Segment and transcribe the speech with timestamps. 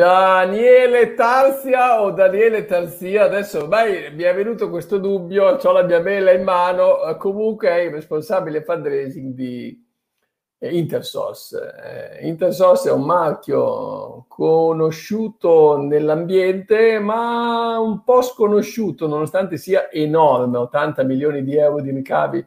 [0.00, 3.24] Daniele Tarzia o Daniele Tarzia?
[3.24, 7.68] Adesso ormai mi è venuto questo dubbio, ho la mia mela in mano, eh, comunque
[7.68, 9.78] è il responsabile fundraising di
[10.58, 12.18] eh, Intersource.
[12.18, 21.02] Eh, Intersource è un marchio conosciuto nell'ambiente, ma un po' sconosciuto, nonostante sia enorme, 80
[21.02, 22.46] milioni di euro di ricavi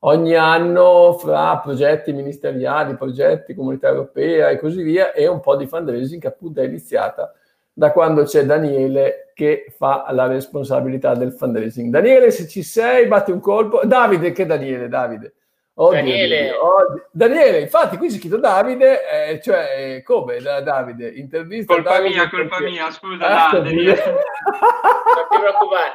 [0.00, 5.66] ogni anno fra progetti ministeriali, progetti comunità europea e così via, e un po' di
[5.66, 7.32] fundraising che appunto è iniziata
[7.72, 11.92] da quando c'è Daniele che fa la responsabilità del fundraising.
[11.92, 13.82] Daniele, se ci sei, batti un colpo.
[13.84, 15.34] Davide, che Daniele, Davide.
[15.80, 16.50] Oh, Daniele.
[16.54, 21.08] Oh, Daniele, infatti qui c'è scritto Davide, eh, cioè come da Davide?
[21.08, 22.48] Intervista colpa Davide mia, perché...
[22.48, 23.94] colpa mia, scusa ah, Davide.
[23.94, 25.94] non ti preoccupare.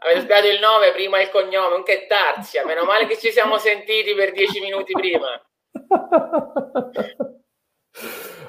[0.00, 2.66] Avete sbagliato il nome, prima il cognome, un che Tarzia.
[2.66, 5.42] Meno male che ci siamo sentiti per dieci minuti prima.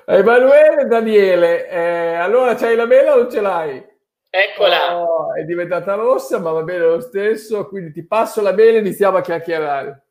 [0.07, 3.81] Emanuele Daniele, eh, allora c'hai la mela o non ce l'hai?
[4.29, 4.99] Eccola.
[4.99, 8.81] Oh, è diventata rossa, ma va bene lo stesso, quindi ti passo la mela e
[8.81, 10.04] iniziamo a chiacchierare.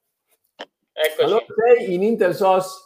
[1.05, 1.22] Eccoci.
[1.22, 2.83] Allora sei in Intersos?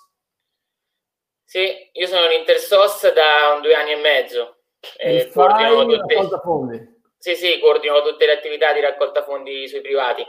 [1.44, 4.56] Sì, io sono in Intersos da due anni e mezzo.
[4.96, 6.40] E, e coordino tutte...
[6.42, 6.96] fondi?
[7.16, 10.26] Sì, sì, coordino tutte le attività di raccolta fondi sui privati.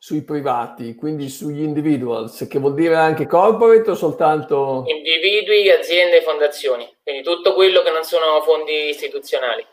[0.00, 4.84] Sui privati, quindi sugli individuals, che vuol dire anche corporate o soltanto...
[4.86, 9.66] Individui, aziende e fondazioni, quindi tutto quello che non sono fondi istituzionali.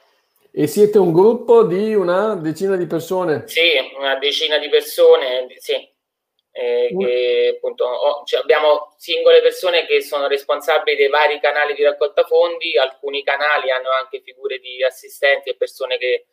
[0.51, 3.43] E siete un gruppo di una decina di persone?
[3.45, 5.93] Sì, una decina di persone, sì
[6.57, 11.83] eh, che appunto oh, cioè abbiamo singole persone che sono responsabili dei vari canali di
[11.83, 16.27] raccolta fondi, alcuni canali hanno anche figure di assistenti e persone che,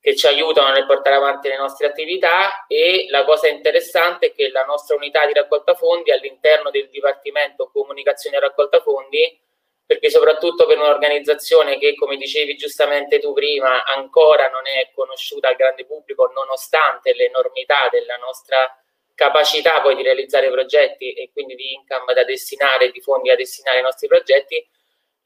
[0.00, 4.48] che ci aiutano nel portare avanti le nostre attività e la cosa interessante è che
[4.48, 9.38] la nostra unità di raccolta fondi all'interno del Dipartimento Comunicazione e Raccolta Fondi
[9.84, 15.56] perché soprattutto per un'organizzazione che, come dicevi giustamente tu prima, ancora non è conosciuta al
[15.56, 18.70] grande pubblico, nonostante l'enormità della nostra
[19.18, 23.78] capacità poi di realizzare progetti e quindi di income da destinare, di fondi da destinare
[23.78, 24.64] ai nostri progetti,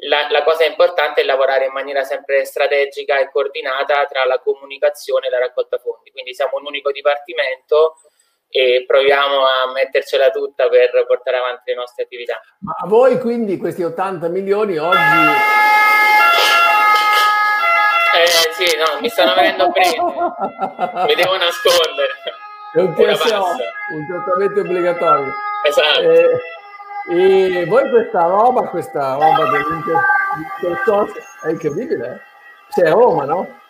[0.09, 5.27] la, la, cosa importante è lavorare in maniera sempre strategica e coordinata tra la comunicazione
[5.27, 6.11] e la raccolta fondi.
[6.11, 7.97] Quindi siamo un unico dipartimento
[8.49, 12.41] e proviamo a mettercela tutta per portare avanti le nostre attività.
[12.61, 14.97] Ma a voi quindi questi 80 milioni oggi...
[18.15, 22.41] Eh sì, no, mi stanno venendo a prendere, mi devo nascondere.
[22.75, 23.45] È un TSO,
[23.93, 25.31] un trattamento obbligatorio.
[25.63, 26.01] Esatto.
[26.01, 26.41] E,
[27.11, 32.07] eh, e voi questa roba, questa roba dell'intersocio è incredibile.
[32.07, 32.21] Eh?
[32.71, 33.61] Sei a Roma, no?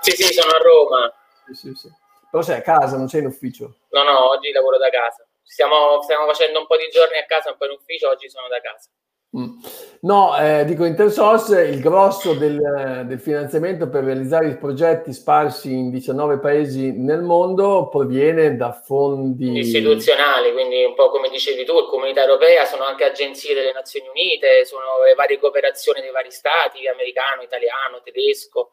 [0.00, 1.14] Sì, sì, sono a Roma.
[1.46, 1.88] Sì, sì, sì.
[2.28, 3.76] Però sei a casa, non sei in ufficio.
[3.90, 5.24] No, no, oggi lavoro da casa.
[5.40, 8.48] Stiamo, stiamo facendo un po' di giorni a casa, un po' in ufficio, oggi sono
[8.48, 8.90] da casa.
[9.36, 9.58] Mm.
[10.02, 15.90] No, eh, dico Intersource, il grosso del, del, finanziamento per realizzare i progetti sparsi in
[15.90, 22.22] 19 paesi nel mondo proviene da fondi istituzionali, quindi un po' come dicevi tu, comunità
[22.22, 27.42] europea, sono anche agenzie delle Nazioni Unite, sono le varie cooperazioni dei vari stati, americano,
[27.42, 28.70] italiano, tedesco,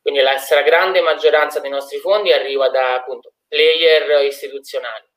[0.00, 5.11] quindi la stragrande maggioranza dei nostri fondi arriva da appunto player istituzionali.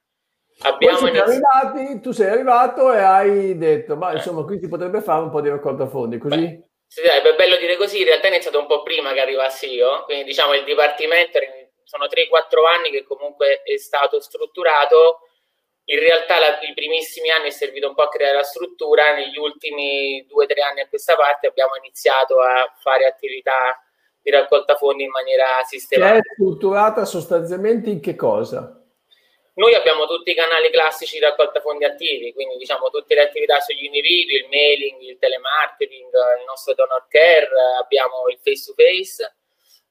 [0.61, 1.29] Abbiamo iniziato...
[1.29, 5.41] arrivati, tu sei arrivato e hai detto, ma insomma, qui si potrebbe fare un po'
[5.41, 6.39] di raccolta fondi, così?
[6.39, 9.73] Beh, sì, è bello dire così, in realtà è iniziato un po' prima che arrivassi
[9.73, 11.39] io, quindi diciamo il dipartimento
[11.83, 15.19] sono 3-4 anni che comunque è stato strutturato,
[15.85, 19.37] in realtà la, i primissimi anni è servito un po' a creare la struttura, negli
[19.37, 23.79] ultimi 2-3 anni a questa parte abbiamo iniziato a fare attività
[24.21, 26.17] di raccolta fondi in maniera sistematica.
[26.17, 28.81] È strutturata sostanzialmente in che cosa?
[29.55, 33.59] Noi abbiamo tutti i canali classici di raccolta fondi attivi, quindi diciamo tutte le attività
[33.61, 37.47] sugli individui, il mailing, il telemarketing, il nostro donor care,
[37.79, 39.23] abbiamo il face to face,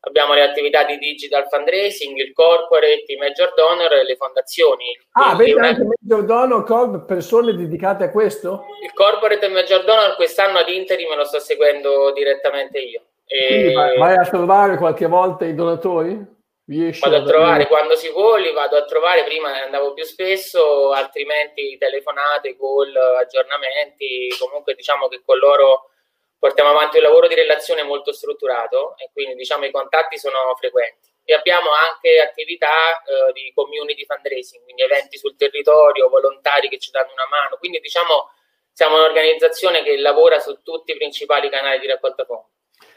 [0.01, 4.99] abbiamo le attività di digital fundraising, il corporate, i major donor e le fondazioni.
[5.13, 5.69] Ah, avete una...
[5.69, 8.67] anche major donor, persone dedicate a questo?
[8.83, 13.03] Il corporate e major donor quest'anno ad interim lo sto seguendo direttamente io.
[13.27, 13.73] E...
[13.73, 16.33] vai a trovare qualche volta i donatori?
[16.67, 21.77] Riesci vado a trovare quando si li vado a trovare, prima andavo più spesso, altrimenti
[21.77, 25.91] telefonate, call, aggiornamenti, comunque diciamo che con loro
[26.39, 31.13] portiamo avanti un lavoro di relazione molto strutturato e quindi diciamo i contatti sono frequenti.
[31.25, 36.91] E abbiamo anche attività eh, di community fundraising, quindi eventi sul territorio, volontari che ci
[36.91, 38.31] danno una mano, quindi diciamo
[38.73, 42.49] siamo un'organizzazione che lavora su tutti i principali canali di raccolta fondi.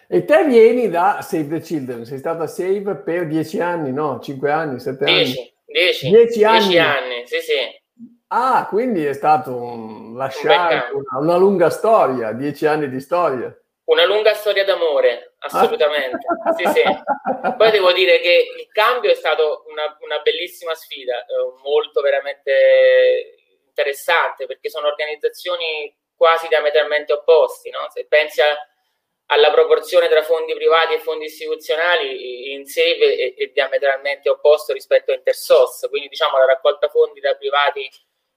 [0.09, 4.19] E te vieni da Save the Children, sei stata Save per dieci anni, no?
[4.21, 5.24] Cinque anni, sette anni?
[5.24, 6.59] Dieci, dieci, dieci anni.
[6.59, 7.54] Dieci anni, sì, sì.
[8.27, 13.54] Ah, quindi è stato un lasciare un una, una, lunga storia, dieci anni di storia.
[13.86, 16.19] Una lunga storia d'amore, assolutamente.
[16.57, 16.83] sì, sì.
[17.57, 21.25] Poi devo dire che il cambio è stato una, una bellissima sfida, eh,
[21.63, 27.69] molto veramente interessante, perché sono organizzazioni quasi diametralmente opposti.
[27.69, 27.88] No?
[27.94, 28.48] Se pensi a,
[29.28, 35.12] alla proporzione tra fondi privati e fondi istituzionali, in sé è, è diametralmente opposto rispetto
[35.12, 35.88] a Intersos.
[35.90, 37.90] Quindi diciamo la raccolta fondi da privati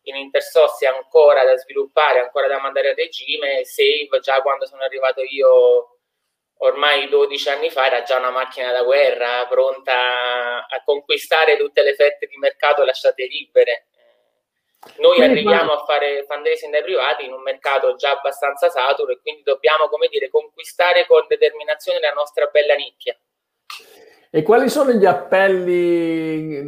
[0.05, 4.83] in Intersos è ancora da sviluppare, ancora da mandare a regime, Save già quando sono
[4.83, 5.99] arrivato io
[6.63, 11.95] ormai 12 anni fa era già una macchina da guerra pronta a conquistare tutte le
[11.95, 13.87] fette di mercato lasciate libere.
[14.99, 19.21] Noi quindi arriviamo a fare fundraising dai privati in un mercato già abbastanza saturo e
[19.21, 23.15] quindi dobbiamo, come dire, conquistare con determinazione la nostra bella nicchia.
[24.33, 26.63] E quali sono gli appelli,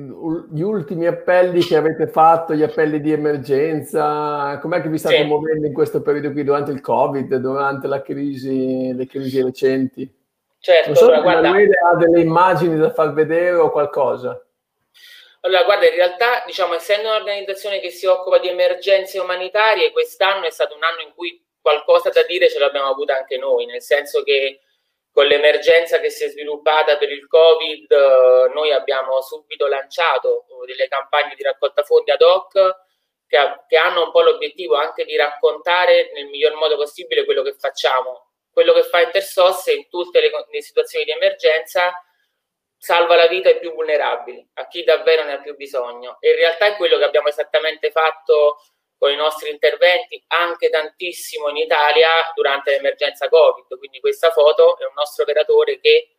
[0.51, 4.59] gli ultimi appelli che avete fatto, gli appelli di emergenza?
[4.61, 5.25] Com'è che vi state sì.
[5.25, 10.13] muovendo in questo periodo qui, durante il Covid, durante la crisi, le crisi recenti?
[10.59, 14.45] Certo, non so allora, guarda, ha delle immagini da far vedere o qualcosa.
[15.45, 20.51] Allora, guarda, in realtà, diciamo, essendo un'organizzazione che si occupa di emergenze umanitarie, quest'anno è
[20.51, 24.23] stato un anno in cui qualcosa da dire ce l'abbiamo avuta anche noi, nel senso
[24.23, 24.61] che
[25.11, 30.87] con l'emergenza che si è sviluppata per il Covid, eh, noi abbiamo subito lanciato delle
[30.87, 32.53] campagne di raccolta fondi ad hoc
[33.27, 37.55] che, che, hanno un po' l'obiettivo anche di raccontare nel miglior modo possibile quello che
[37.59, 38.29] facciamo.
[38.53, 41.93] Quello che fa Intersos in tutte le, le situazioni di emergenza
[42.83, 46.17] salva la vita ai più vulnerabili, a chi davvero ne ha più bisogno.
[46.19, 48.61] E in realtà è quello che abbiamo esattamente fatto
[48.99, 53.79] con i nostri interventi anche tantissimo in Italia durante l'emergenza Covid.
[53.79, 56.17] Quindi questa foto è un nostro operatore che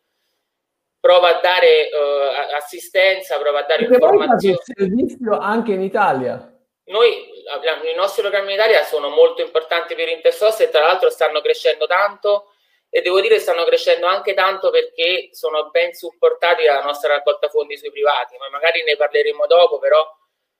[1.01, 4.57] prova a dare uh, assistenza, prova a dare Perché informazioni.
[4.61, 6.49] servizio anche in Italia.
[6.85, 11.41] Noi, i nostri programmi in Italia sono molto importanti per Intersos e tra l'altro stanno
[11.41, 12.52] crescendo tanto
[12.95, 17.75] e devo dire stanno crescendo anche tanto perché sono ben supportati dalla nostra raccolta fondi
[17.75, 20.07] sui privati, ma magari ne parleremo dopo, però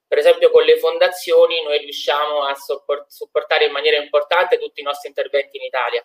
[0.08, 2.56] per esempio con le fondazioni noi riusciamo a
[3.08, 6.04] supportare in maniera importante tutti i nostri interventi in Italia.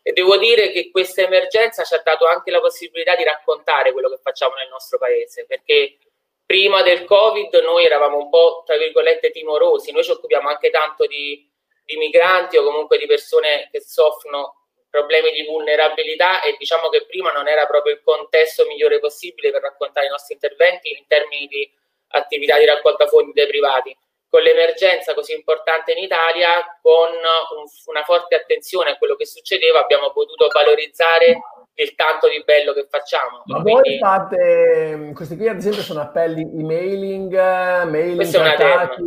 [0.00, 4.10] E devo dire che questa emergenza ci ha dato anche la possibilità di raccontare quello
[4.10, 5.98] che facciamo nel nostro paese, perché
[6.46, 11.04] prima del Covid noi eravamo un po', tra virgolette, timorosi, noi ci occupiamo anche tanto
[11.06, 11.50] di,
[11.84, 14.63] di migranti o comunque di persone che soffrono
[14.94, 19.62] problemi di vulnerabilità e diciamo che prima non era proprio il contesto migliore possibile per
[19.62, 21.68] raccontare i nostri interventi in termini di
[22.14, 23.96] attività di raccolta fondi dei privati.
[24.28, 29.80] Con l'emergenza così importante in Italia, con un, una forte attenzione a quello che succedeva,
[29.80, 31.38] abbiamo potuto valorizzare
[31.74, 33.42] il tanto di bello che facciamo.
[33.46, 33.90] Ma quindi...
[33.90, 39.06] voi fate, questi qui ad esempio sono appelli emailing, mailing questa è una demo.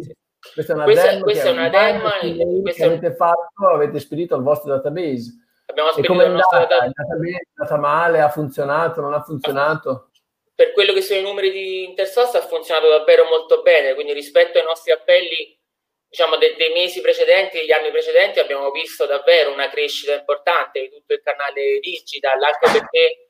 [0.54, 2.10] Questa è una questa, demo, questa è una demo
[2.74, 5.47] che avete fatto, avete spedito al vostro database.
[5.68, 6.86] Abbiamo spedito al nostro database.
[6.88, 10.10] Il database è andata male, ha funzionato, non ha funzionato?
[10.58, 14.58] per quello che sono i numeri di Intersoft ha funzionato davvero molto bene, quindi rispetto
[14.58, 15.56] ai nostri appelli
[16.10, 20.90] diciamo, de- dei mesi precedenti, degli anni precedenti, abbiamo visto davvero una crescita importante di
[20.90, 23.30] tutto il canale digital, anche perché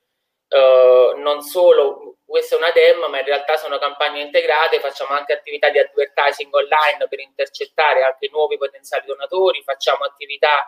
[0.56, 5.34] uh, non solo questa è una demo, ma in realtà sono campagne integrate, facciamo anche
[5.34, 10.66] attività di advertising online per intercettare anche nuovi potenziali donatori, facciamo attività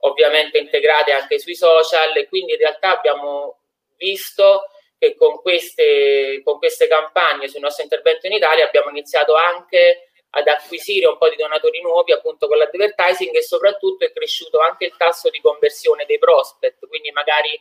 [0.00, 3.60] ovviamente integrate anche sui social e quindi in realtà abbiamo
[3.96, 10.10] visto che con queste, con queste campagne sul nostro intervento in Italia abbiamo iniziato anche
[10.30, 14.86] ad acquisire un po' di donatori nuovi appunto con l'advertising e soprattutto è cresciuto anche
[14.86, 17.58] il tasso di conversione dei prospect, quindi magari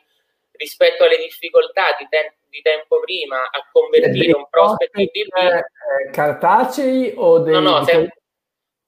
[0.52, 6.12] rispetto alle difficoltà di, te- di tempo prima a convertire un prospect in DB eh,
[6.12, 8.10] cartacei o dei, no, no, sem-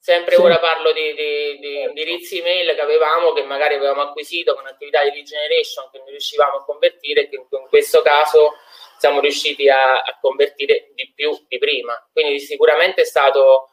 [0.08, 0.42] Sempre sì.
[0.42, 5.04] ora parlo di, di, di, indirizzi email che avevamo, che magari avevamo acquisito con attività
[5.04, 8.54] di regeneration che non riuscivamo a convertire e che in questo caso
[8.98, 11.94] siamo riusciti a, a convertire di più di prima.
[12.14, 13.72] Quindi sicuramente è stato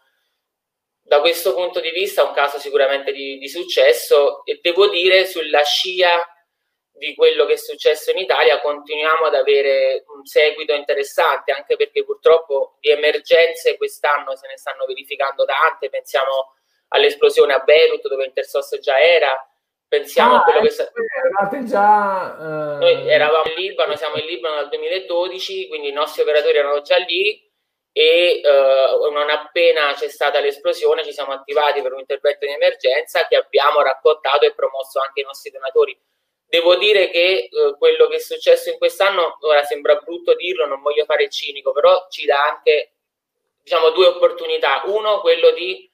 [1.02, 5.62] da questo punto di vista un caso sicuramente di, di successo e devo dire sulla
[5.62, 6.33] scia
[6.96, 12.04] di quello che è successo in Italia continuiamo ad avere un seguito interessante, anche perché
[12.04, 16.54] purtroppo di emergenze quest'anno se ne stanno verificando tante, pensiamo
[16.88, 19.36] all'esplosione a Beirut dove Intersos già era,
[19.88, 20.72] pensiamo ah, a quello che...
[20.72, 22.36] Eravate già...
[22.38, 22.78] Uh...
[22.78, 26.96] Noi eravamo in Libano, siamo in Libano dal 2012, quindi i nostri operatori erano già
[26.98, 27.42] lì
[27.90, 33.26] e uh, non appena c'è stata l'esplosione ci siamo attivati per un intervento di emergenza
[33.28, 35.96] che abbiamo raccontato e promosso anche ai nostri donatori
[36.46, 40.82] Devo dire che eh, quello che è successo in quest'anno, ora sembra brutto dirlo, non
[40.82, 42.92] voglio fare cinico, però ci dà anche
[43.62, 44.82] diciamo, due opportunità.
[44.86, 45.90] Uno, quello di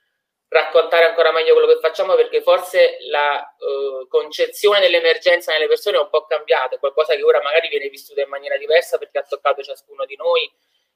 [0.51, 6.01] raccontare ancora meglio quello che facciamo perché forse la uh, concezione dell'emergenza nelle persone è
[6.01, 9.23] un po' cambiata, è qualcosa che ora magari viene vissuto in maniera diversa perché ha
[9.23, 10.51] toccato ciascuno di noi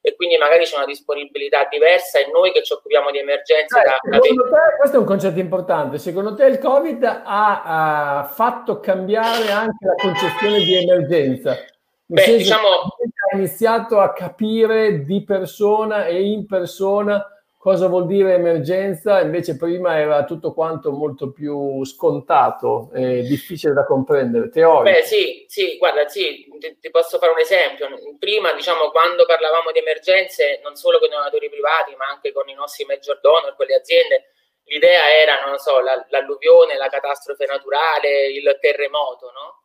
[0.05, 3.79] e quindi magari c'è una disponibilità diversa e noi che ci occupiamo di emergenze.
[3.79, 8.23] Eh, da, secondo te, questo è un concetto importante, secondo te il Covid ha, ha
[8.25, 11.57] fatto cambiare anche la concezione di emergenza?
[12.05, 17.25] Beh, diciamo, ha iniziato a capire di persona e in persona
[17.65, 23.83] cosa vuol dire emergenza, invece prima era tutto quanto molto più scontato e difficile da
[23.87, 24.83] comprendere, teorico.
[24.83, 27.87] Beh sì, sì, guarda, sì, ti, ti, posso fare un esempio.
[28.19, 32.47] Prima, diciamo, quando parlavamo di emergenze, non solo con i donatori privati, ma anche con
[32.49, 34.29] i nostri major donor, con le aziende,
[34.65, 39.64] l'idea era, non so, la, l'alluvione, la catastrofe naturale, il terremoto, no?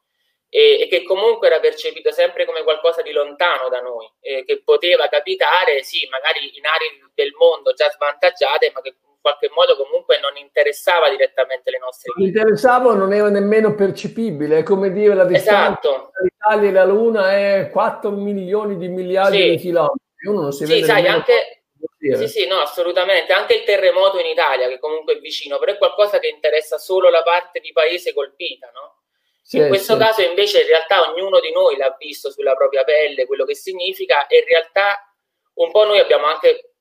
[0.51, 4.63] E, e, che comunque era percepito sempre come qualcosa di lontano da noi, eh, che
[4.63, 9.77] poteva capitare, sì, magari in aree del mondo già svantaggiate, ma che in qualche modo
[9.77, 12.39] comunque non interessava direttamente le nostre vite.
[12.39, 16.11] Non interessava, non era nemmeno percepibile, è come dire la distanza esatto.
[16.11, 19.51] tra l'Italia e la Luna è 4 milioni di miliardi sì.
[19.51, 20.27] di chilometri.
[20.27, 21.63] Uno non si sì, sai, anche...
[21.97, 23.33] Sì, sì, no, assolutamente.
[23.33, 27.09] Anche il terremoto in Italia, che comunque è vicino, però è qualcosa che interessa solo
[27.09, 29.00] la parte di paese colpita, no?
[29.43, 29.99] Sì, in questo sì.
[29.99, 34.27] caso invece in realtà ognuno di noi l'ha visto sulla propria pelle quello che significa
[34.27, 35.13] e in realtà
[35.55, 36.75] un po' noi abbiamo anche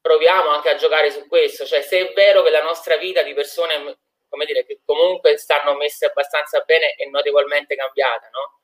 [0.00, 3.34] proviamo anche a giocare su questo, cioè se è vero che la nostra vita di
[3.34, 8.60] persone come dire che comunque stanno messe abbastanza bene e notevolmente cambiata, no?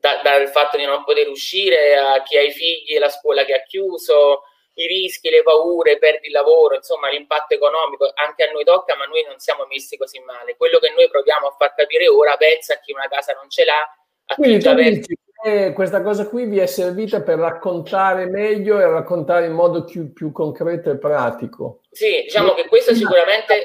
[0.00, 3.44] Da, dal fatto di non poter uscire a chi ha i figli e la scuola
[3.44, 8.52] che ha chiuso, i rischi, le paure, perdi il lavoro, insomma l'impatto economico anche a
[8.52, 10.56] noi tocca, ma noi non siamo messi così male.
[10.56, 13.64] Quello che noi proviamo a far capire ora, pensa a chi una casa non ce
[13.64, 13.82] l'ha,
[14.26, 18.80] a Quindi chi già dici, eh, questa cosa qui vi è servita per raccontare meglio
[18.80, 21.80] e raccontare in modo più, più concreto e pratico.
[21.90, 23.62] Sì, diciamo che questo sicuramente...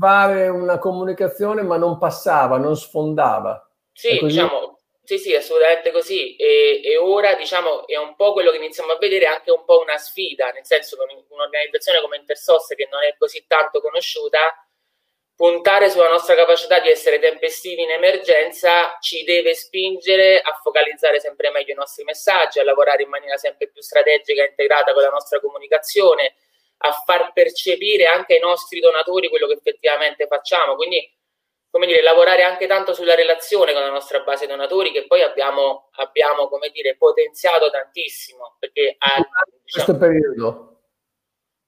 [0.00, 3.70] Fare una comunicazione ma non passava, non sfondava.
[3.92, 6.36] Sì, diciamo, sì, sì, assolutamente così.
[6.36, 9.80] E, e, ora, diciamo, è un po' quello che iniziamo a vedere anche un po'
[9.80, 14.54] una sfida, nel senso che un'organizzazione come Intersos, che non è così tanto conosciuta,
[15.34, 21.50] puntare sulla nostra capacità di essere tempestivi in emergenza ci deve spingere a focalizzare sempre
[21.50, 25.08] meglio i nostri messaggi, a lavorare in maniera sempre più strategica e integrata con la
[25.08, 26.36] nostra comunicazione,
[26.84, 30.76] a far percepire anche ai nostri donatori quello che effettivamente facciamo.
[30.76, 31.12] Quindi
[31.72, 35.88] come dire, lavorare anche tanto sulla relazione con la nostra base donatori che poi abbiamo,
[35.92, 38.56] abbiamo come dire, potenziato tantissimo.
[38.58, 40.66] Perché a, diciamo, questo periodo.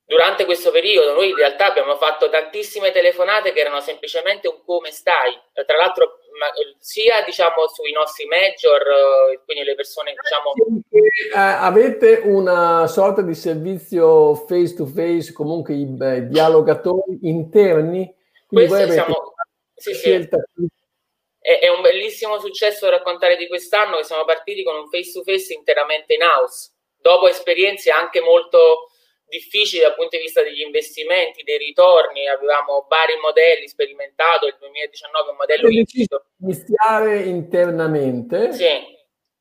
[0.04, 4.90] Durante questo periodo noi in realtà abbiamo fatto tantissime telefonate che erano semplicemente un come
[4.90, 5.40] stai.
[5.54, 6.48] Tra l'altro ma,
[6.80, 10.52] sia diciamo sui nostri major, eh, quindi le persone diciamo...
[10.90, 18.14] Eh, avete una sorta di servizio face to face, comunque i beh, dialogatori interni?
[18.46, 19.33] Quindi Questi siamo
[19.74, 20.10] sì, sì.
[20.10, 25.12] È, è, un bellissimo successo da raccontare di quest'anno che siamo partiti con un face
[25.12, 28.88] to face interamente in house, dopo esperienze anche molto
[29.26, 35.26] difficili dal punto di vista degli investimenti, dei ritorni, avevamo vari modelli sperimentato, il 2019
[35.26, 36.24] è un modello ibrido.
[36.40, 38.52] Iniziare internamente.
[38.52, 38.64] Sì,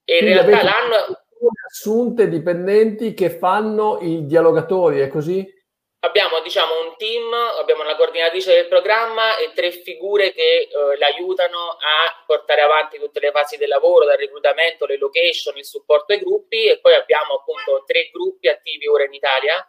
[0.04, 1.18] e in realtà l'anno...
[1.68, 5.46] Assunte dipendenti che fanno i dialogatori, è così?
[6.04, 11.78] Abbiamo diciamo un team, abbiamo una coordinatrice del programma e tre figure che eh, l'aiutano
[11.80, 16.20] a portare avanti tutte le fasi del lavoro, dal reclutamento, le location, il supporto ai
[16.20, 19.66] gruppi e poi abbiamo appunto tre gruppi attivi ora in Italia,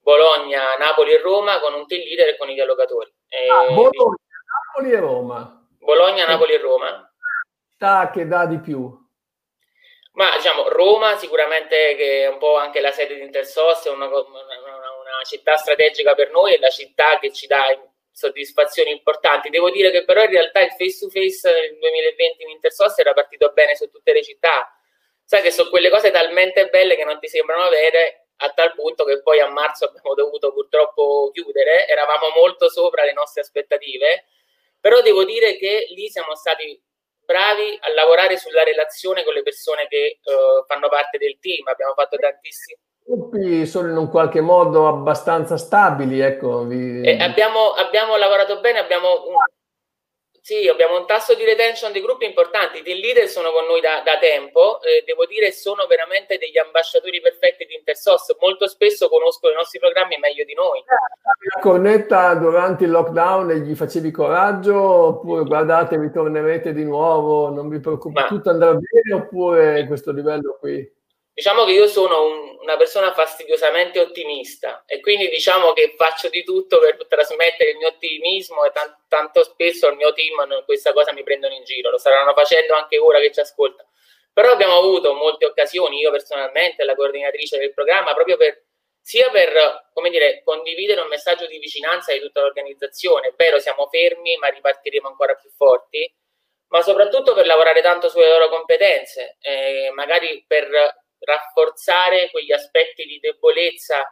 [0.00, 3.12] Bologna, Napoli e Roma con un team leader e con i dialogatori.
[3.50, 4.16] Ah, Bologna,
[4.66, 5.66] Napoli e Roma.
[5.78, 7.12] Bologna, Napoli e Roma.
[7.70, 9.00] Città che dà di più.
[10.14, 14.06] Ma diciamo Roma sicuramente che è un po' anche la sede di Intersos, è una,
[14.06, 14.20] una,
[15.14, 17.64] una città strategica per noi, è la città che ci dà
[18.12, 19.50] soddisfazioni importanti.
[19.50, 23.12] Devo dire che però in realtà il face to face nel 2020 in Intersos era
[23.12, 24.70] partito bene su tutte le città.
[25.24, 29.04] Sai che sono quelle cose talmente belle che non ti sembrano avere a tal punto
[29.04, 34.26] che poi a marzo abbiamo dovuto purtroppo chiudere, eravamo molto sopra le nostre aspettative,
[34.80, 36.80] però devo dire che lì siamo stati
[37.24, 41.66] bravi a lavorare sulla relazione con le persone che uh, fanno parte del team.
[41.68, 42.78] Abbiamo fatto tantissimi.
[43.04, 46.64] Gruppi sono in un qualche modo abbastanza stabili, ecco.
[46.64, 47.08] Vi...
[47.20, 49.34] Abbiamo, abbiamo, lavorato bene, abbiamo un,
[50.44, 52.78] sì, abbiamo un tasso di retention dei gruppi importanti.
[52.78, 56.58] I team leader sono con noi da, da tempo, eh, devo dire sono veramente degli
[56.58, 58.34] ambasciatori perfetti di Intersos.
[58.40, 60.82] Molto spesso conoscono i nostri programmi meglio di noi.
[61.60, 67.78] Connetta durante il lockdown e gli facevi coraggio oppure guardate, ritornerete di nuovo, non vi
[67.78, 71.01] preoccupate, tutto andrà bene oppure questo livello qui?
[71.34, 76.44] Diciamo che io sono un, una persona fastidiosamente ottimista e quindi diciamo che faccio di
[76.44, 81.12] tutto per trasmettere il mio ottimismo e t- tanto spesso il mio team questa cosa
[81.12, 83.86] mi prendono in giro, lo staranno facendo anche ora che ci ascolta.
[84.32, 88.64] Però abbiamo avuto molte occasioni, io personalmente, la coordinatrice del programma, proprio per
[89.00, 94.48] sia per dire, condividere un messaggio di vicinanza di tutta l'organizzazione, vero siamo fermi ma
[94.48, 96.14] ripartiremo ancora più forti,
[96.68, 100.68] ma soprattutto per lavorare tanto sulle loro competenze, eh, magari per
[101.24, 104.04] rafforzare quegli aspetti di debolezza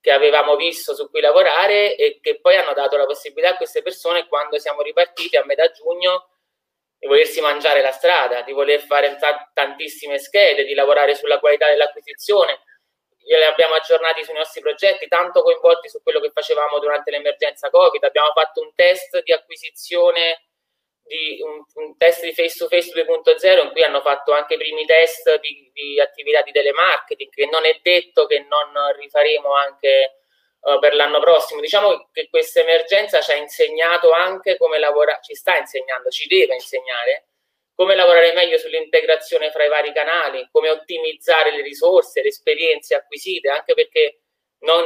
[0.00, 3.82] che avevamo visto su cui lavorare e che poi hanno dato la possibilità a queste
[3.82, 6.28] persone quando siamo ripartiti a metà giugno
[6.98, 11.68] di volersi mangiare la strada, di voler fare t- tantissime schede, di lavorare sulla qualità
[11.68, 12.60] dell'acquisizione,
[13.34, 18.02] li abbiamo aggiornati sui nostri progetti, tanto coinvolti su quello che facevamo durante l'emergenza Covid.
[18.04, 20.44] Abbiamo fatto un test di acquisizione,
[21.06, 24.58] di, un, un test di face to face 2.0 in cui hanno fatto anche i
[24.58, 30.18] primi test di, di attività di telemarketing, che non è detto che non rifaremo anche
[30.60, 31.60] uh, per l'anno prossimo.
[31.60, 36.54] Diciamo che questa emergenza ci ha insegnato anche come lavorare, ci sta insegnando, ci deve
[36.54, 37.26] insegnare
[37.74, 43.50] come lavorare meglio sull'integrazione fra i vari canali, come ottimizzare le risorse, le esperienze acquisite,
[43.50, 44.22] anche perché
[44.66, 44.82] non,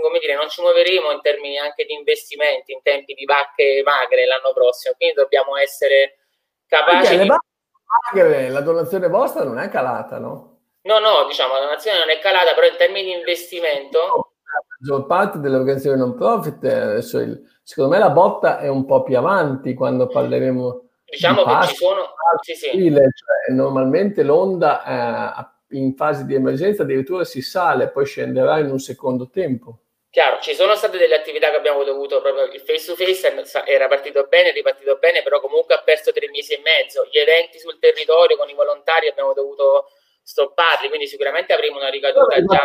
[0.00, 4.26] come dire, non ci muoveremo in termini anche di investimenti in tempi di vacche magre
[4.26, 6.18] l'anno prossimo, quindi dobbiamo essere
[6.66, 7.26] capaci di...
[7.26, 10.58] Magre, la donazione vostra non è calata, no?
[10.82, 13.98] No, no, diciamo, la donazione non è calata, però in termini di investimento...
[13.98, 18.84] La maggior parte delle organizzazioni non profit, adesso il, secondo me la botta è un
[18.84, 22.14] po' più avanti quando parleremo Diciamo che ci sono...
[22.40, 22.70] Sì, sì.
[22.70, 28.78] Cioè, normalmente l'onda eh, in fase di emergenza addirittura si sale, poi scenderà in un
[28.78, 29.78] secondo tempo.
[30.10, 33.88] Chiaro, ci sono state delle attività che abbiamo dovuto proprio il face to face era
[33.88, 37.04] partito bene, è ripartito bene, però comunque ha perso tre mesi e mezzo.
[37.10, 39.86] Gli eventi sul territorio con i volontari abbiamo dovuto
[40.22, 42.62] stopparli, quindi sicuramente avremo una ricaduta già.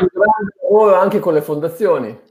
[0.99, 2.28] Anche con le fondazioni.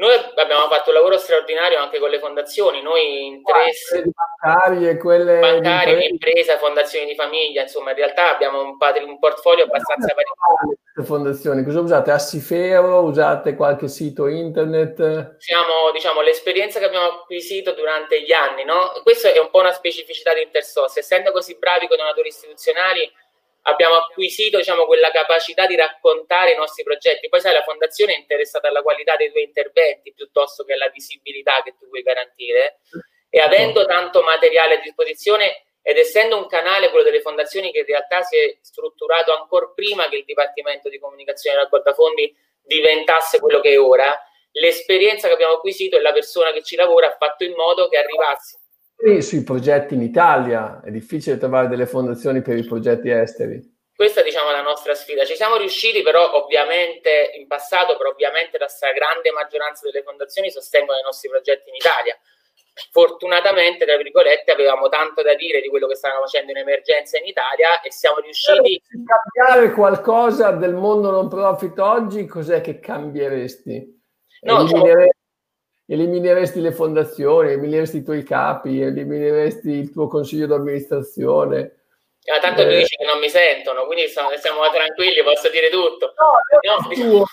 [0.00, 3.66] Noi abbiamo fatto un lavoro straordinario anche con le fondazioni, noi in tre
[4.40, 9.18] bancarie, quelle bancarie, di impresa, fondazioni di famiglia, insomma in realtà abbiamo un, patri- un
[9.18, 11.04] portfolio abbastanza variegato.
[11.04, 12.12] fondazioni, cosa usate?
[12.12, 13.02] Assifero?
[13.02, 15.36] Usate qualche sito internet?
[15.36, 18.92] Siamo, diciamo, l'esperienza che abbiamo acquisito durante gli anni, no?
[19.02, 23.02] Questo è un po' una specificità di Intersos, essendo così bravi con donatori istituzionali
[23.62, 27.28] abbiamo acquisito diciamo, quella capacità di raccontare i nostri progetti.
[27.28, 31.62] Poi sai, la fondazione è interessata alla qualità dei tuoi interventi piuttosto che alla visibilità
[31.62, 32.80] che tu vuoi garantire.
[33.28, 37.86] E avendo tanto materiale a disposizione ed essendo un canale, quello delle fondazioni, che in
[37.86, 41.94] realtà si è strutturato ancora prima che il Dipartimento di Comunicazione e Raccolta
[42.62, 44.18] diventasse quello che è ora,
[44.52, 47.98] l'esperienza che abbiamo acquisito e la persona che ci lavora ha fatto in modo che
[47.98, 48.59] arrivasse
[49.20, 53.78] sui progetti in Italia, è difficile trovare delle fondazioni per i progetti esteri.
[53.94, 55.24] Questa diciamo, è la nostra sfida.
[55.24, 60.98] Ci siamo riusciti però ovviamente in passato, però ovviamente la stragrande maggioranza delle fondazioni sostengono
[60.98, 62.18] i nostri progetti in Italia.
[62.92, 67.26] Fortunatamente, tra virgolette, avevamo tanto da dire di quello che stavano facendo in emergenza in
[67.26, 68.82] Italia e siamo riusciti...
[68.82, 74.00] Se cambiare qualcosa del mondo non profit oggi, cos'è che cambieresti?
[74.42, 74.86] No, diciamo,
[75.92, 81.78] elimineresti le fondazioni, elimineresti i tuoi capi, elimineresti il tuo consiglio d'amministrazione.
[82.30, 85.68] Ma tanto eh, tu dici che non mi sentono, quindi siamo, siamo tranquilli, posso dire
[85.68, 86.14] tutto.
[86.16, 87.16] No, no, diciamo...
[87.16, 87.24] in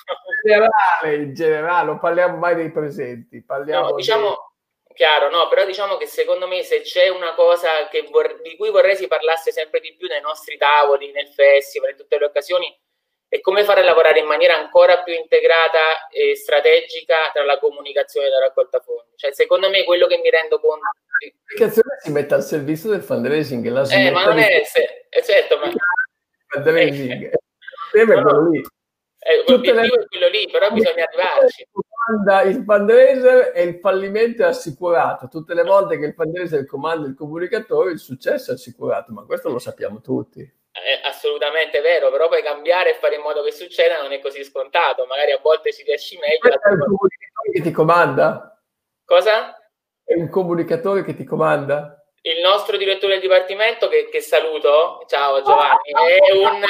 [0.43, 4.29] generale, in generale, non parliamo mai dei presenti, parliamo no, diciamo,
[4.87, 4.95] di...
[4.95, 7.69] chiaro, no, però diciamo che secondo me se c'è una cosa
[8.09, 8.41] vor...
[8.41, 12.17] di cui vorrei si parlasse sempre di più nei nostri tavoli, nel festival, in tutte
[12.17, 12.75] le occasioni,
[13.29, 18.29] e come fare lavorare in maniera ancora più integrata e strategica tra la comunicazione e
[18.29, 19.11] la raccolta fondi.
[19.15, 20.83] Cioè, secondo me quello che mi rendo conto...
[20.83, 23.67] La comunicazione si mette al servizio del fundraising.
[23.67, 24.63] La eh, ma non è...
[24.63, 25.69] Se, è certo, ma...
[26.47, 27.23] Fundraising.
[27.23, 28.59] Eh, è quello lì.
[28.59, 30.03] Eh, l'obiettivo le...
[30.03, 31.67] è quello lì, però bisogna arrivarci.
[32.47, 35.27] Il fundraiser e il fallimento è assicurato.
[35.27, 39.49] Tutte le volte che il fundraiser comanda il comunicatore, il successo è assicurato, ma questo
[39.49, 40.49] lo sappiamo tutti
[40.83, 44.43] è assolutamente vero, però poi cambiare e fare in modo che succeda non è così
[44.43, 46.49] scontato, magari a volte ci riesci meglio.
[46.49, 48.61] È un comunicatore che ti comanda?
[49.05, 49.57] Cosa?
[50.03, 52.01] È un comunicatore che ti comanda?
[52.21, 56.61] Il nostro direttore del dipartimento, che, che saluto, ciao Giovanni, è, un,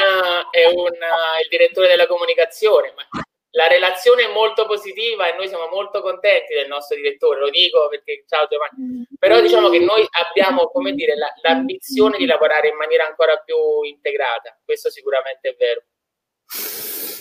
[0.51, 0.93] è un,
[1.41, 3.03] il direttore della comunicazione, ma
[3.51, 7.87] la relazione è molto positiva e noi siamo molto contenti del nostro direttore, lo dico
[7.89, 12.75] perché ciao Giovanni, però diciamo che noi abbiamo come dire la, l'ambizione di lavorare in
[12.75, 15.81] maniera ancora più integrata, questo sicuramente è vero.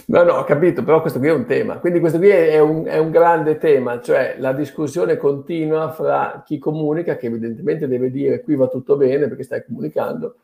[0.08, 1.80] No, no, ho capito, però questo qui è un tema.
[1.80, 6.58] Quindi questo qui è un, è un, grande tema, cioè la discussione continua fra chi
[6.58, 10.36] comunica, che evidentemente deve dire qui va tutto bene perché stai comunicando,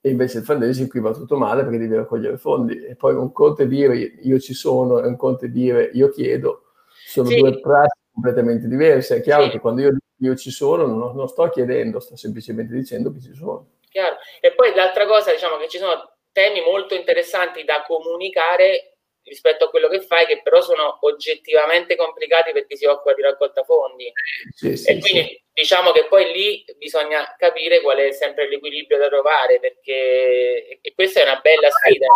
[0.00, 3.32] e invece il fundraising qui va tutto male perché devi raccogliere fondi e poi un
[3.32, 6.72] conto è dire io ci sono e un conto è dire io chiedo,
[7.06, 7.36] sono sì.
[7.36, 9.16] due prassi completamente diverse.
[9.16, 9.50] È chiaro sì.
[9.50, 13.34] che quando io, io ci sono non, non, sto chiedendo, sto semplicemente dicendo che ci
[13.34, 13.72] sono.
[13.88, 14.16] Chiaro.
[14.40, 19.70] E poi l'altra cosa, diciamo che ci sono temi molto interessanti da comunicare rispetto a
[19.70, 24.12] quello che fai, che però sono oggettivamente complicati per chi si occupa di raccolta fondi.
[24.54, 25.42] Sì, sì, e quindi sì.
[25.52, 31.20] diciamo che poi lì bisogna capire qual è sempre l'equilibrio da trovare, perché e questa
[31.20, 32.06] è una bella sfida.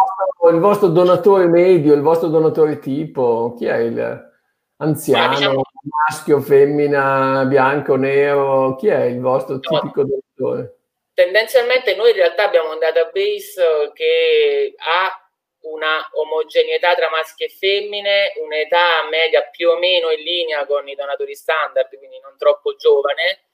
[0.50, 4.32] Il vostro donatore medio, il vostro donatore tipo, chi è il
[4.76, 5.62] anziano, Ma, diciamo,
[6.08, 8.74] maschio, femmina, bianco, nero?
[8.76, 10.78] Chi è il vostro tipico no, donatore?
[11.14, 15.23] Tendenzialmente noi in realtà abbiamo un database che ha
[15.64, 20.94] una omogeneità tra maschi e femmine, un'età media più o meno in linea con i
[20.94, 23.44] donatori standard, quindi non troppo giovane,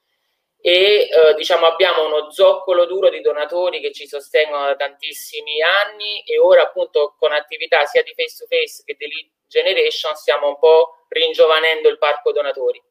[0.63, 6.23] e eh, diciamo abbiamo uno zoccolo duro di donatori che ci sostengono da tantissimi anni
[6.23, 10.49] e ora appunto con attività sia di face to face che di lead generation stiamo
[10.49, 12.83] un po' ringiovanendo il parco donatori.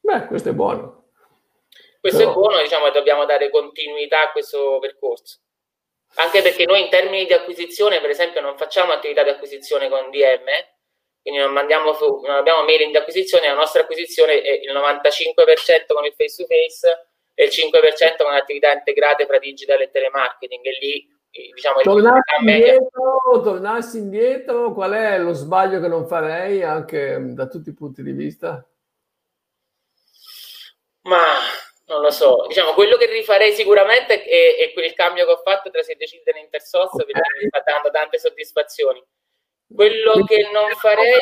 [0.00, 1.10] Beh, questo è buono.
[2.00, 2.30] Questo Però...
[2.30, 5.38] è buono, diciamo, e dobbiamo dare continuità a questo percorso.
[6.14, 10.10] Anche perché noi in termini di acquisizione, per esempio, non facciamo attività di acquisizione con
[10.10, 10.44] DM,
[11.22, 11.96] quindi non, mandiamo,
[12.26, 16.48] non abbiamo mailing di acquisizione, la nostra acquisizione è il 95% con il face to
[16.48, 21.18] face e il 5% con attività integrate fra digital e telemarketing e lì
[21.54, 27.68] diciamo tornassi indietro, tornassi indietro qual è lo sbaglio che non farei anche da tutti
[27.68, 28.66] i punti di vista?
[31.02, 31.22] Ma
[31.90, 35.70] non lo so, diciamo quello che rifarei sicuramente è, è quel cambio che ho fatto
[35.70, 37.06] tra se decidere in intersource okay.
[37.06, 39.02] perché mi sta dando tante soddisfazioni.
[39.74, 41.18] Quello che non farei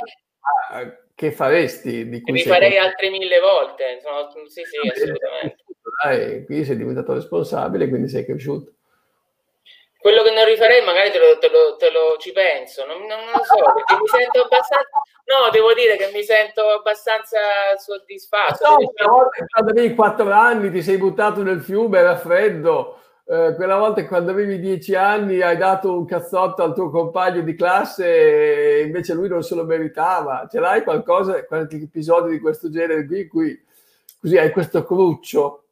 [0.71, 2.79] ah, che faresti di cui rifarei sei...
[2.79, 4.01] altre mille volte.
[4.01, 5.65] Sono, sì, sì, assolutamente.
[6.03, 8.75] Dai, qui sei diventato responsabile, quindi sei cresciuto.
[10.01, 13.19] Quello che non rifarei magari te lo, te lo, te lo ci penso, non, non,
[13.33, 15.03] lo so, perché mi sento abbastanza...
[15.25, 17.39] No, devo dire che mi sento abbastanza
[17.77, 18.69] soddisfatto.
[18.69, 23.01] No, però quando avevi quattro anni ti sei buttato nel fiume, era freddo.
[23.31, 27.55] Eh, quella volta quando avevi dieci anni hai dato un cazzotto al tuo compagno di
[27.55, 30.49] classe e invece lui non se lo meritava.
[30.51, 33.67] Ce l'hai qualcosa, qualche episodio di questo genere qui, qui
[34.19, 35.65] così hai questo cruccio?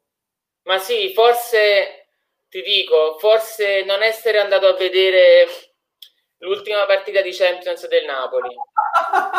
[0.64, 2.05] Ma sì, forse
[2.48, 5.46] ti dico, forse non essere andato a vedere
[6.38, 8.54] l'ultima partita di Champions del Napoli.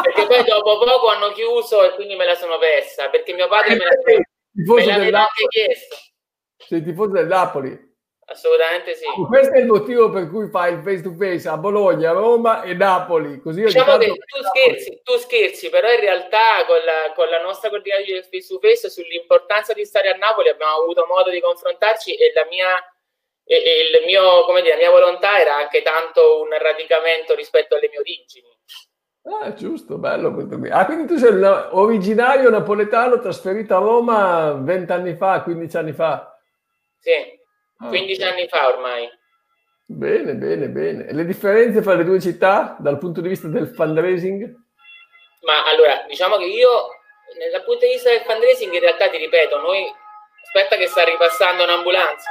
[0.04, 3.76] Perché poi dopo poco hanno chiuso e quindi me la sono persa perché mio padre
[3.76, 3.92] me, la,
[4.54, 5.96] me l'aveva anche chiesto.
[6.58, 7.86] Sei tifoso del Napoli.
[8.30, 9.06] Assolutamente sì.
[9.26, 12.74] Questo è il motivo per cui fai il face to face a Bologna, Roma e
[12.74, 17.42] Napoli così diciamo che tu scherzi, tu scherzi però in realtà con la, con la
[17.42, 22.16] nostra coordinazione face to face sull'importanza di stare a Napoli abbiamo avuto modo di confrontarci
[22.16, 22.68] e la mia
[23.48, 27.76] e, e il mio, come dire, la mia volontà era anche tanto un radicamento rispetto
[27.76, 28.48] alle mie origini.
[29.24, 30.70] Ah, giusto, bello questo qui.
[30.70, 31.34] Ah, quindi tu sei
[31.72, 36.38] originario napoletano trasferito a Roma vent'anni fa, 15 anni fa?
[37.00, 37.12] Sì,
[37.78, 39.10] 15 ah, anni fa ormai.
[39.86, 41.08] Bene, bene, bene.
[41.08, 44.44] E le differenze fra le due città dal punto di vista del fundraising?
[45.42, 46.70] Ma allora, diciamo che io,
[47.52, 49.90] dal punto di vista del fundraising, in realtà ti ripeto, noi,
[50.44, 52.30] aspetta che sta ripassando un'ambulanza.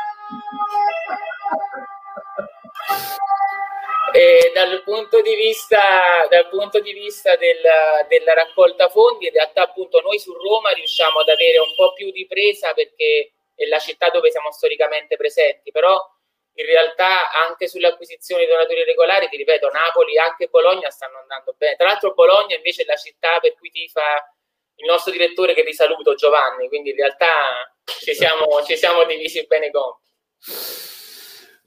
[4.13, 7.61] E dal punto di vista, punto di vista del,
[8.09, 12.11] della raccolta fondi, in realtà appunto noi su Roma riusciamo ad avere un po' più
[12.11, 16.01] di presa perché è la città dove siamo storicamente presenti, però
[16.59, 21.55] in realtà anche sulle acquisizioni di donatori regolari, ti ripeto, Napoli, anche Bologna stanno andando
[21.59, 21.77] bene.
[21.77, 24.33] Tra l'altro Bologna invece è la città per cui ti fa
[24.77, 29.67] il nostro direttore che risaluto, Giovanni, quindi in realtà ci siamo, ci siamo divisi bene
[29.67, 30.96] i compiti.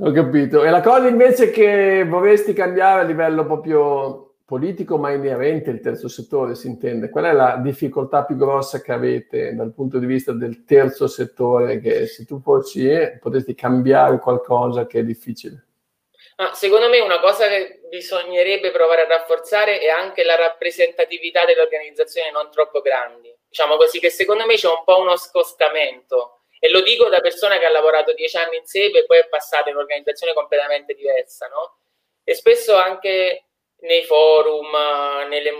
[0.01, 0.63] Ho capito.
[0.63, 6.07] E la cosa invece che vorresti cambiare a livello proprio politico, ma inerente al terzo
[6.07, 7.09] settore, si intende?
[7.09, 11.81] Qual è la difficoltà più grossa che avete dal punto di vista del terzo settore?
[11.81, 15.65] Che se tu fossi, eh, potresti cambiare qualcosa che è difficile?
[16.37, 21.61] Ah, secondo me una cosa che bisognerebbe provare a rafforzare è anche la rappresentatività delle
[21.61, 23.35] organizzazioni non troppo grandi.
[23.49, 27.57] Diciamo così che secondo me c'è un po' uno scostamento e lo dico da persona
[27.57, 31.47] che ha lavorato dieci anni in SEPE e poi è passata in un'organizzazione completamente diversa,
[31.47, 31.77] no?
[32.23, 33.45] E spesso anche
[33.81, 34.69] nei forum,
[35.29, 35.51] nei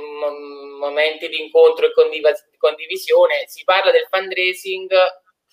[0.77, 4.89] momenti di incontro e condiv- condivisione, si parla del fundraising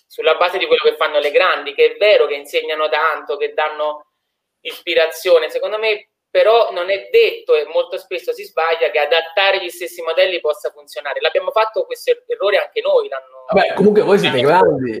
[0.05, 3.53] sulla base di quello che fanno le grandi, che è vero che insegnano tanto, che
[3.53, 4.07] danno
[4.61, 5.49] ispirazione.
[5.49, 10.01] Secondo me però non è detto e molto spesso si sbaglia che adattare gli stessi
[10.01, 11.21] modelli possa funzionare.
[11.21, 13.09] L'abbiamo fatto questo errore anche noi.
[13.51, 14.99] Vabbè, comunque voi siete grandi,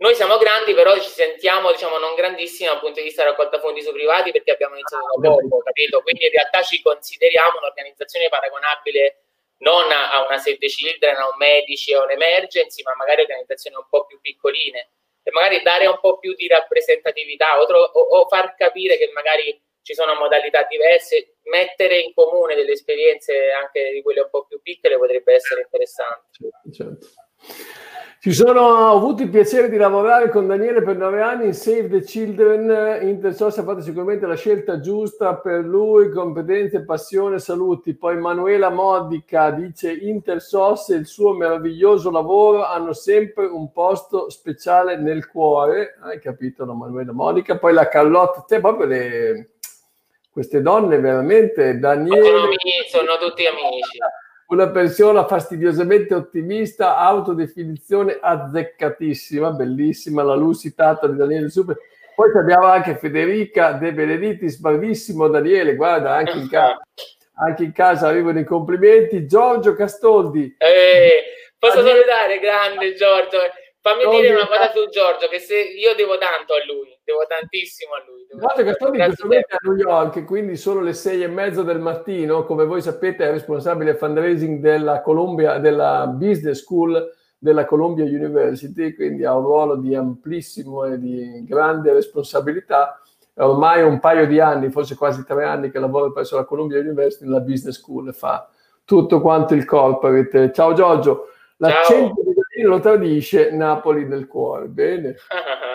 [0.00, 3.82] noi siamo grandi, però ci sentiamo, diciamo, non grandissimi dal punto di vista raccolta fondi
[3.82, 6.00] su privati perché abbiamo iniziato da poco, capito?
[6.00, 9.24] Quindi in realtà ci consideriamo un'organizzazione paragonabile
[9.58, 13.76] non a una Save the Children, a un Medici, a un Emergency, ma magari organizzazioni
[13.76, 14.88] un po' più piccoline
[15.22, 19.10] e magari dare un po' più di rappresentatività o, tro- o, o far capire che
[19.12, 24.46] magari ci sono modalità diverse, mettere in comune delle esperienze anche di quelle un po'
[24.46, 26.28] più piccole potrebbe essere interessante.
[26.30, 27.06] Certo, certo.
[28.22, 31.88] Ci sono ho avuto il piacere di lavorare con Daniele per nove anni in Save
[31.88, 32.98] the Children.
[33.08, 37.94] Intersos ha fatto sicuramente la scelta giusta per lui, competenze, passione, saluti.
[37.94, 44.98] Poi Manuela Modica dice Intersos e il suo meraviglioso lavoro hanno sempre un posto speciale
[44.98, 45.96] nel cuore.
[46.02, 47.56] Hai capito, no, Manuela Modica?
[47.56, 49.52] Poi la Carlotta, te proprio le...
[50.30, 52.22] queste donne veramente, Daniele...
[52.22, 53.98] Sono, amici, sono tutti amici
[54.50, 61.76] una persona fastidiosamente ottimista, autodefinizione azzeccatissima, bellissima, la lucitata di Daniele Super.
[62.14, 66.78] Poi abbiamo anche Federica De Benedittis, bravissimo Daniele, guarda, anche in casa,
[67.34, 69.26] anche in casa arrivano i complimenti.
[69.26, 70.56] Giorgio Castoldi.
[70.58, 71.22] Eh,
[71.56, 73.38] posso salutare, grande Giorgio.
[73.80, 77.26] Fammi no, dire una cosa su Giorgio, che se io devo tanto a lui, devo
[77.26, 78.26] tantissimo a lui.
[78.38, 78.90] Guarda che sto
[79.26, 83.26] momento a New York, quindi sono le sei e mezza del mattino, come voi sapete
[83.26, 89.76] è responsabile fundraising della Columbia, della Business School della Columbia University, quindi ha un ruolo
[89.76, 93.00] di amplissimo e di grande responsabilità.
[93.32, 96.78] È ormai un paio di anni, forse quasi tre anni, che lavora presso la Columbia
[96.78, 98.48] University nella Business School fa
[98.84, 100.52] tutto quanto il corporate.
[100.52, 104.66] Ciao Giorgio, l'accento di lo tradisce Napoli del cuore.
[104.66, 105.16] Bene.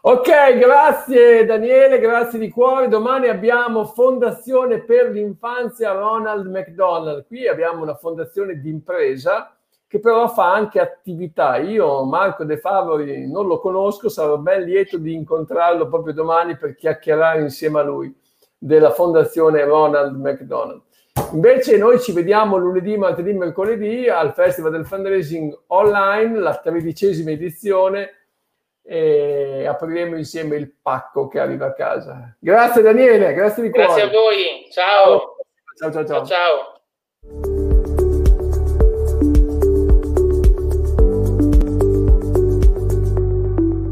[0.00, 2.88] ok, grazie Daniele, grazie di cuore.
[2.88, 7.26] Domani abbiamo Fondazione per l'infanzia Ronald McDonald.
[7.26, 11.56] Qui abbiamo una fondazione di impresa che però fa anche attività.
[11.56, 16.74] Io Marco De Favori non lo conosco, sarò ben lieto di incontrarlo proprio domani per
[16.74, 18.12] chiacchierare insieme a lui
[18.58, 20.82] della fondazione Ronald McDonald.
[21.32, 28.23] Invece noi ci vediamo lunedì, martedì, mercoledì al Festival del Fundraising Online, la tredicesima edizione,
[28.86, 32.36] e apriremo insieme il pacco che arriva a casa.
[32.38, 33.86] Grazie Daniele, grazie di cuore.
[33.86, 35.36] Grazie a voi, ciao.
[35.76, 36.04] Ciao ciao ciao.
[36.04, 36.73] ciao, ciao.